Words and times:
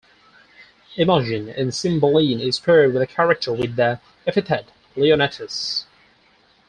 Imogen 0.97 1.47
in 1.49 1.71
"Cymbeline" 1.71 2.39
is 2.39 2.59
paired 2.59 2.91
with 2.91 3.03
a 3.03 3.05
character 3.05 3.53
with 3.53 3.75
the 3.75 3.99
epithet 4.25 4.71
"Leonatus". 4.95 5.85